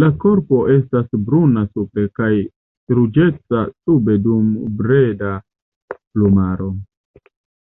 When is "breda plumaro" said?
4.82-6.72